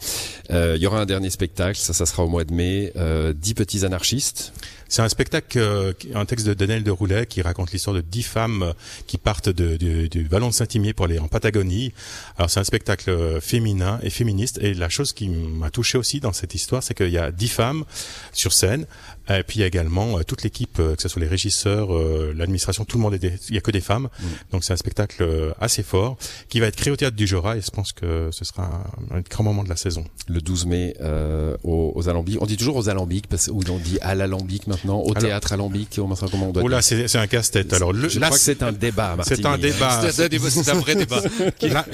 euh, 0.50 0.74
il 0.76 0.82
y 0.82 0.86
aura 0.86 1.00
un 1.00 1.06
dernier 1.06 1.30
spectacle, 1.30 1.78
ça, 1.78 1.92
ça 1.92 2.06
sera 2.06 2.24
au 2.24 2.28
mois 2.28 2.44
de 2.44 2.52
mai, 2.52 2.92
euh, 2.96 3.32
10 3.32 3.54
petits 3.54 3.84
anarchistes. 3.84 4.52
C'est 4.94 5.02
un 5.02 5.08
spectacle, 5.08 5.58
euh, 5.58 5.92
un 6.14 6.24
texte 6.24 6.46
de 6.46 6.54
Daniel 6.54 6.84
de 6.84 6.90
Roulet 6.92 7.26
qui 7.26 7.42
raconte 7.42 7.72
l'histoire 7.72 7.96
de 7.96 8.00
dix 8.00 8.22
femmes 8.22 8.62
euh, 8.62 8.72
qui 9.08 9.18
partent 9.18 9.48
de, 9.48 9.76
de, 9.76 10.06
du 10.06 10.24
vallon 10.28 10.50
de 10.50 10.54
Saint-Imier 10.54 10.92
pour 10.92 11.06
aller 11.06 11.18
en 11.18 11.26
Patagonie. 11.26 11.92
Alors 12.38 12.48
c'est 12.48 12.60
un 12.60 12.64
spectacle 12.64 13.10
euh, 13.10 13.40
féminin 13.40 13.98
et 14.04 14.10
féministe. 14.10 14.58
Et 14.62 14.72
la 14.72 14.88
chose 14.88 15.12
qui 15.12 15.28
m'a 15.28 15.70
touché 15.70 15.98
aussi 15.98 16.20
dans 16.20 16.32
cette 16.32 16.54
histoire, 16.54 16.82
c'est 16.82 16.94
qu'il 16.94 17.10
y 17.10 17.18
a 17.18 17.32
dix 17.32 17.48
femmes 17.48 17.84
sur 18.32 18.52
scène. 18.52 18.86
Et 19.28 19.42
puis 19.42 19.58
il 19.58 19.60
y 19.62 19.64
a 19.64 19.66
également 19.66 20.22
toute 20.22 20.42
l'équipe, 20.42 20.76
que 20.76 21.00
ce 21.00 21.08
soit 21.08 21.20
les 21.22 21.28
régisseurs, 21.28 21.88
l'administration, 22.34 22.84
tout 22.84 22.98
le 22.98 23.02
monde 23.02 23.14
est 23.14 23.18
des, 23.18 23.32
il 23.48 23.54
y 23.54 23.58
a 23.58 23.62
que 23.62 23.70
des 23.70 23.80
femmes. 23.80 24.10
Mmh. 24.20 24.23
Donc 24.52 24.64
c'est 24.64 24.72
un 24.72 24.76
spectacle 24.76 25.52
assez 25.60 25.82
fort 25.82 26.16
qui 26.48 26.60
va 26.60 26.66
être 26.66 26.76
créé 26.76 26.92
au 26.92 26.96
théâtre 26.96 27.16
du 27.16 27.26
Jura 27.26 27.56
et 27.56 27.60
je 27.60 27.70
pense 27.70 27.92
que 27.92 28.28
ce 28.32 28.44
sera 28.44 28.84
un, 29.10 29.16
un 29.18 29.20
grand 29.20 29.44
moment 29.44 29.64
de 29.64 29.68
la 29.68 29.76
saison. 29.76 30.04
Le 30.28 30.40
12 30.40 30.66
mai 30.66 30.94
euh, 31.00 31.56
aux, 31.62 31.92
aux 31.94 32.08
Alambics. 32.08 32.38
On 32.40 32.46
dit 32.46 32.56
toujours 32.56 32.76
aux 32.76 32.88
Alambics 32.88 33.26
parce 33.28 33.48
ou 33.48 33.60
on 33.70 33.78
dit 33.78 33.98
à 34.00 34.14
l'alambic 34.14 34.66
maintenant 34.66 35.00
au 35.00 35.14
théâtre 35.14 35.52
alambic 35.52 35.98
au 35.98 36.06
comment 36.30 36.48
on 36.48 36.52
doit 36.52 36.62
oh 36.62 36.68
là 36.68 36.82
c'est 36.82 37.16
un 37.16 37.26
casse-tête. 37.26 37.72
Alors 37.72 37.92
le, 37.92 38.08
je 38.08 38.18
là, 38.18 38.26
crois 38.26 38.38
que 38.38 38.44
c'est 38.44 38.62
un 38.62 38.72
débat 38.72 39.16
c'est 39.22 39.44
un 39.44 39.58
débat 39.58 40.00
c'est 40.12 40.68
un 40.68 40.74
vrai 40.74 40.94
débat. 40.94 41.22
Là, 41.74 41.86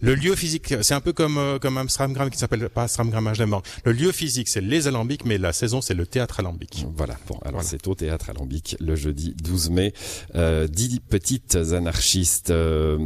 le 0.00 0.14
lieu 0.14 0.34
physique 0.34 0.74
c'est 0.82 0.94
un 0.94 1.00
peu 1.00 1.12
comme 1.12 1.38
euh, 1.38 1.58
comme 1.58 1.78
Amstramgram 1.78 2.28
qui 2.28 2.38
s'appelle 2.38 2.68
pas 2.68 2.82
Amstramgram 2.82 3.32
le 3.84 3.92
lieu 3.92 4.12
physique 4.12 4.48
c'est 4.48 4.60
les 4.60 4.88
alambics 4.88 5.24
mais 5.24 5.38
la 5.38 5.52
saison 5.52 5.80
c'est 5.80 5.94
le 5.94 6.06
théâtre 6.06 6.40
alambic. 6.40 6.86
Voilà. 6.96 7.16
Bon 7.28 7.36
alors 7.42 7.60
voilà. 7.60 7.68
c'est 7.68 7.86
au 7.86 7.94
théâtre 7.94 8.30
alambic 8.30 8.76
le 8.80 8.96
jeudi 8.96 9.34
12 9.42 9.70
mai. 9.70 9.94
Euh, 10.34 10.66
dix 10.66 11.00
petites 11.00 11.56
anarchistes 11.74 12.50
euh, 12.50 12.98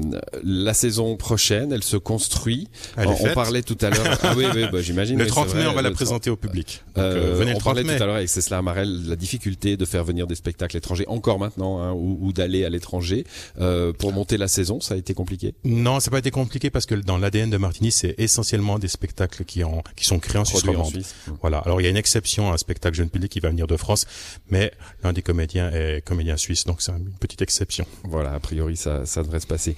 la 0.43 0.75
saison 0.75 1.17
prochaine 1.17 1.73
elle 1.73 1.83
se 1.83 1.97
construit. 1.97 2.69
Elle 2.97 3.09
on, 3.09 3.17
on 3.21 3.35
parlait 3.35 3.63
tout 3.63 3.79
à 3.81 3.91
l'heure. 3.91 4.19
Ah 4.23 4.35
oui 4.37 4.47
oui 4.55 4.67
bah, 4.71 4.81
j'imagine 4.81 5.19
le 5.19 5.27
30 5.27 5.55
mai 5.55 5.67
on 5.67 5.73
va 5.73 5.83
la 5.83 5.91
présenter 5.91 6.31
au 6.31 6.37
public. 6.37 6.83
Donc, 6.95 7.05
euh, 7.05 7.35
venez 7.37 7.55
on 7.55 7.59
parlait 7.59 7.83
tout 7.83 8.03
à 8.03 8.07
l'heure 8.07 8.17
avec 8.17 8.29
Cécile 8.29 8.55
Amarel 8.55 9.09
la 9.09 9.17
difficulté 9.17 9.77
de 9.77 9.85
faire 9.85 10.05
venir 10.05 10.27
des 10.27 10.35
spectacles 10.35 10.77
étrangers 10.77 11.07
encore 11.09 11.39
maintenant 11.39 11.81
hein, 11.81 11.93
ou, 11.93 12.19
ou 12.21 12.33
d'aller 12.33 12.65
à 12.65 12.69
l'étranger 12.69 13.25
euh, 13.61 13.93
pour 13.93 14.13
monter 14.13 14.37
la 14.37 14.49
saison. 14.49 14.81
Ça 14.81 14.95
a 14.95 14.97
été 14.97 15.15
compliqué? 15.15 15.55
Non 15.65 16.01
ça 16.01 16.11
n'a 16.11 16.13
pas 16.13 16.19
été 16.19 16.31
compliqué 16.31 16.71
parce 16.71 16.87
que 16.87 16.95
dans 16.95 17.19
l'ADN 17.19 17.51
de 17.51 17.57
Martigny 17.57 17.93
c'est 17.93 18.15
essentiellement 18.19 18.79
des 18.79 18.89
spectacles 18.89 19.45
qui 19.45 19.65
ont 19.65 19.83
qui 19.97 20.05
sont 20.05 20.19
créés 20.19 20.41
en 20.41 20.45
Suisse 20.45 20.63
romande. 20.63 20.93
Voilà. 21.41 21.59
Alors 21.59 21.81
il 21.81 21.85
y 21.85 21.87
a 21.87 21.91
une 21.91 21.97
exception 21.97 22.51
à 22.51 22.55
un 22.55 22.59
spectacle 22.59 22.97
jeune 22.97 23.11
public 23.11 23.33
qui 23.33 23.41
va 23.41 23.49
venir 23.49 23.67
de 23.67 23.77
France 23.77 24.07
mais 24.51 24.73
l'un 25.03 25.13
des 25.13 25.23
comédiens 25.23 25.71
est 25.71 26.05
comédien 26.05 26.37
suisse 26.37 26.65
donc 26.65 26.83
c'est 26.83 26.93
une 26.93 27.11
petite 27.11 27.43
exception. 27.43 27.87
Voilà 28.05 28.27
a 28.33 28.41
ça, 28.77 29.23
devrait 29.23 29.41
se 29.41 29.47
passer. 29.47 29.77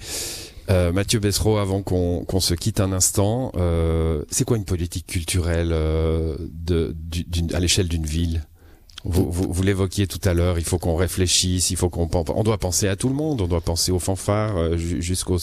Euh, 0.69 0.91
Mathieu 0.91 1.19
Bessereau, 1.19 1.57
avant 1.57 1.81
qu'on 1.81 2.25
qu 2.25 2.39
se 2.39 2.53
quitte 2.53 2.79
un 2.79 2.91
instant, 2.91 3.51
euh, 3.55 4.23
c'est 4.29 4.45
quoi 4.45 4.57
une 4.57 4.65
politique 4.65 5.07
culturelle 5.07 5.71
euh, 5.71 6.37
à 7.53 7.59
l'échelle 7.59 7.87
d'une 7.87 8.05
ville? 8.05 8.43
Vous, 9.05 9.31
vous, 9.31 9.53
vous 9.53 9.63
l'évoquiez 9.63 10.07
tout 10.07 10.19
à 10.25 10.33
l'heure, 10.33 10.59
il 10.59 10.65
faut 10.65 10.77
qu'on 10.77 10.95
réfléchisse, 10.95 11.71
il 11.71 11.77
faut 11.77 11.89
qu'on 11.89 12.09
on 12.13 12.43
doit 12.43 12.57
penser 12.57 12.89
à 12.89 12.97
tout 12.97 13.07
le 13.07 13.15
monde, 13.15 13.39
on 13.39 13.47
doit 13.47 13.61
penser 13.61 13.93
aux 13.93 13.99
fanfares 13.99 14.57
euh, 14.57 14.77
jusqu'aux 14.77 15.39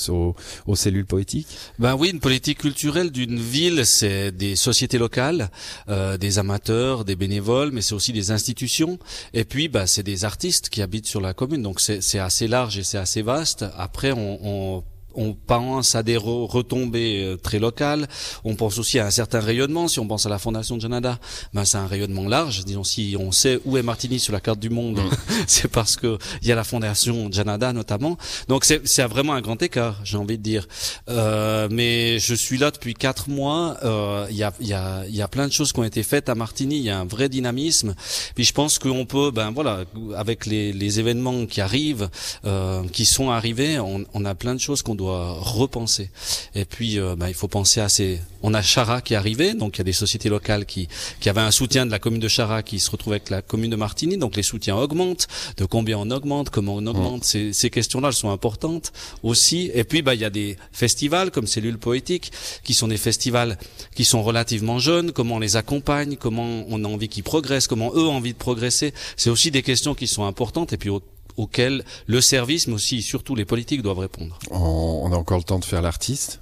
aux, 0.67 0.77
cellules 0.77 1.07
poétiques. 1.07 1.49
Ben 1.79 1.97
oui, 1.97 2.11
une 2.11 2.21
politique 2.21 2.59
culturelle 2.59 3.11
d'une 3.11 3.41
ville, 3.41 3.87
c'est 3.87 4.31
des 4.31 4.57
sociétés 4.57 4.99
locales, 4.99 5.51
euh, 5.89 6.19
des 6.19 6.39
amateurs, 6.39 7.07
des 7.07 7.17
bénévoles, 7.17 7.71
mais 7.73 7.81
c'est 7.81 7.95
aussi 7.95 8.13
des 8.13 8.31
institutions. 8.31 8.99
Et 9.33 9.45
puis, 9.45 9.69
bah, 9.69 9.87
c'est 9.87 10.03
des 10.03 10.27
artistes 10.27 10.69
qui 10.69 10.83
habitent 10.83 11.07
sur 11.07 11.23
la 11.23 11.33
commune, 11.33 11.63
donc 11.63 11.81
c'est 11.81 12.19
assez 12.19 12.49
large 12.49 12.77
et 12.77 12.85
c'est 12.85 12.99
assez 12.99 13.23
vaste. 13.23 13.65
Après, 13.79 14.13
on, 14.13 14.39
on 14.43 14.85
on 15.17 15.33
pense 15.35 15.95
à 15.95 16.03
des 16.03 16.17
retombées 16.17 17.23
euh, 17.25 17.37
très 17.37 17.59
locales. 17.59 18.07
On 18.45 18.55
pense 18.55 18.79
aussi 18.79 18.99
à 18.99 19.07
un 19.07 19.11
certain 19.11 19.41
rayonnement. 19.41 19.89
Si 19.89 19.99
on 19.99 20.07
pense 20.07 20.27
à 20.27 20.29
la 20.29 20.39
fondation 20.39 20.77
de 20.77 20.83
Janada, 20.83 21.19
ben 21.55 21.65
c'est 21.65 21.79
un 21.79 21.87
rayonnement 21.87 22.29
large. 22.29 22.65
Disons, 22.65 22.85
si 22.85 23.17
on 23.19 23.33
sait 23.33 23.59
où 23.65 23.77
est 23.77 23.83
Martigny 23.83 24.21
sur 24.21 24.33
la 24.33 24.41
carte 24.41 24.61
du 24.61 24.71
monde, 24.71 25.01
c'est 25.47 25.69
parce 25.69 25.97
que 25.97 26.19
il 26.43 26.49
y 26.49 26.53
a 26.53 26.55
la 26.55 26.65
fondation 26.65 27.31
Janada 27.33 27.73
notamment. 27.73 28.19
Donc 28.49 28.65
c'est 28.65 29.03
vraiment 29.05 29.33
un 29.33 29.41
grand 29.41 29.61
écart, 29.63 30.01
j'ai 30.05 30.19
envie 30.19 30.39
de 30.39 30.43
dire. 30.43 30.69
Euh, 31.09 31.69
mais 31.71 32.19
je 32.19 32.35
suis 32.35 32.59
là 32.59 32.71
depuis 32.71 32.95
quatre 32.95 33.29
mois. 33.29 33.77
Euh, 33.85 34.27
il 34.31 34.37
y, 34.37 34.43
a, 34.43 34.53
y, 34.61 34.73
a, 34.73 35.07
y 35.09 35.23
a 35.23 35.29
plein 35.29 35.47
de 35.47 35.53
choses 35.53 35.73
qui 35.73 35.81
ont 35.81 35.85
été 35.85 36.03
faites 36.03 36.29
à 36.29 36.35
Martigny. 36.35 36.77
Il 36.77 36.85
y 36.85 36.91
a 36.91 36.99
un 36.99 37.05
vrai 37.07 37.29
dynamisme. 37.29 37.95
Puis 38.35 38.45
je 38.45 38.53
pense 38.53 38.79
qu'on 38.79 39.07
peut, 39.07 39.31
ben 39.31 39.51
voilà, 39.51 39.85
avec 40.17 40.47
les, 40.47 40.73
les 40.73 41.01
événements 41.01 41.47
qui 41.47 41.61
arrivent, 41.61 42.09
euh, 42.45 42.83
qui 42.93 43.05
sont 43.05 43.31
arrivés, 43.31 43.79
on, 43.79 44.05
on 44.13 44.25
a 44.25 44.35
plein 44.35 44.55
de 44.55 44.61
choses 44.61 44.83
qu'on 44.83 44.95
doit 44.95 45.06
repenser. 45.09 46.11
Et 46.55 46.65
puis, 46.65 46.99
euh, 46.99 47.17
bah, 47.17 47.29
il 47.29 47.35
faut 47.35 47.49
penser 47.49 47.81
à 47.81 47.89
ces. 47.89 48.21
On 48.43 48.55
a 48.55 48.63
Chara 48.63 49.01
qui 49.01 49.15
est 49.15 49.17
arrivé, 49.17 49.55
donc 49.55 49.77
il 49.77 49.79
y 49.79 49.81
a 49.81 49.85
des 49.85 49.93
sociétés 49.93 50.29
locales 50.29 50.67
qui 50.67 50.89
qui 51.21 51.29
avaient 51.29 51.41
un 51.41 51.51
soutien 51.51 51.87
de 51.87 51.91
la 51.91 51.99
commune 51.99 52.21
de 52.21 52.29
Chara 52.29 52.63
qui 52.63 52.79
se 52.79 52.91
retrouve 52.91 53.15
avec 53.15 53.31
la 53.31 53.43
commune 53.43 53.71
de 53.71 53.77
Martigny, 53.77 54.19
donc 54.19 54.37
les 54.37 54.43
soutiens 54.43 54.77
augmentent. 54.77 55.27
De 55.57 55.65
combien 55.65 55.99
on 55.99 56.11
augmente, 56.11 56.51
comment 56.51 56.75
on 56.75 56.87
augmente, 56.87 57.25
ces, 57.25 57.53
ces 57.53 57.71
questions-là, 57.71 58.09
elles 58.09 58.15
sont 58.15 58.31
importantes 58.31 58.93
aussi. 59.23 59.71
Et 59.75 59.85
puis, 59.85 60.03
bah, 60.03 60.15
il 60.15 60.21
y 60.21 60.25
a 60.25 60.31
des 60.31 60.57
festivals 60.73 61.31
comme 61.31 61.47
Cellule 61.47 61.79
Poétique, 61.79 62.33
qui 62.63 62.75
sont 62.75 62.89
des 62.89 62.97
festivals 62.97 63.59
qui 63.95 64.05
sont 64.05 64.23
relativement 64.23 64.79
jeunes. 64.79 65.13
Comment 65.13 65.37
on 65.37 65.41
les 65.41 65.57
accompagne, 65.57 66.17
comment 66.17 66.65
on 66.69 66.85
a 66.85 66.89
envie 66.89 67.09
qu'ils 67.09 67.25
progressent, 67.25 67.67
comment 67.67 67.93
eux 67.95 68.07
ont 68.07 68.17
envie 68.17 68.33
de 68.33 68.39
progresser. 68.39 68.93
C'est 69.17 69.31
aussi 69.31 69.51
des 69.51 69.63
questions 69.63 69.95
qui 69.95 70.07
sont 70.07 70.25
importantes. 70.25 70.73
Et 70.73 70.77
puis 70.77 70.91
auxquels 71.37 71.85
le 72.07 72.21
service, 72.21 72.67
mais 72.67 72.75
aussi 72.75 73.03
surtout 73.03 73.35
les 73.35 73.45
politiques 73.45 73.83
doivent 73.83 73.99
répondre. 73.99 74.39
On 74.51 75.11
a 75.13 75.17
encore 75.17 75.39
le 75.39 75.45
temps 75.45 75.59
de 75.59 75.65
faire 75.65 75.83
l'artiste 75.83 76.41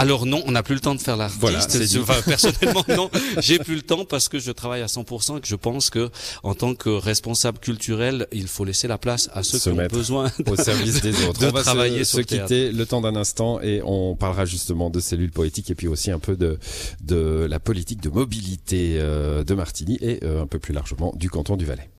alors 0.00 0.26
non, 0.26 0.44
on 0.46 0.52
n'a 0.52 0.62
plus 0.62 0.76
le 0.76 0.80
temps 0.80 0.94
de 0.94 1.00
faire 1.00 1.16
l'artiste. 1.16 1.40
Voilà, 1.40 1.58
enfin, 1.58 2.22
personnellement 2.24 2.84
non, 2.88 3.10
j'ai 3.40 3.58
plus 3.58 3.74
le 3.74 3.82
temps 3.82 4.04
parce 4.04 4.28
que 4.28 4.38
je 4.38 4.52
travaille 4.52 4.80
à 4.80 4.86
100% 4.86 5.38
et 5.38 5.40
que 5.40 5.48
je 5.48 5.56
pense 5.56 5.90
que 5.90 6.08
en 6.44 6.54
tant 6.54 6.76
que 6.76 6.88
responsable 6.88 7.58
culturel, 7.58 8.28
il 8.32 8.46
faut 8.46 8.64
laisser 8.64 8.86
la 8.86 8.96
place 8.96 9.28
à 9.34 9.42
ceux 9.42 9.58
qui 9.58 9.68
ont 9.68 9.86
besoin 9.88 10.30
au 10.46 10.54
service 10.54 11.02
des 11.02 11.24
autres. 11.24 11.40
De 11.40 11.48
on 11.48 11.50
va 11.50 11.62
travailler 11.62 12.04
se, 12.04 12.18
se 12.18 12.20
quitter 12.22 12.70
le 12.70 12.86
temps 12.86 13.00
d'un 13.00 13.16
instant 13.16 13.60
et 13.60 13.82
on 13.84 14.14
parlera 14.14 14.44
justement 14.44 14.88
de 14.88 15.00
cellules 15.00 15.32
poétiques 15.32 15.70
et 15.72 15.74
puis 15.74 15.88
aussi 15.88 16.12
un 16.12 16.20
peu 16.20 16.36
de 16.36 16.60
de 17.02 17.48
la 17.50 17.58
politique 17.58 18.00
de 18.00 18.08
mobilité 18.08 18.98
euh, 18.98 19.42
de 19.42 19.54
Martigny 19.54 19.98
et 20.00 20.20
euh, 20.22 20.42
un 20.42 20.46
peu 20.46 20.60
plus 20.60 20.72
largement 20.72 21.12
du 21.16 21.28
canton 21.28 21.56
du 21.56 21.64
Valais. 21.64 21.90